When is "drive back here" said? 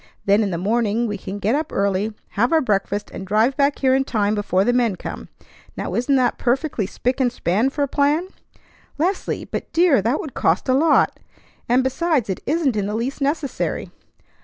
3.27-3.93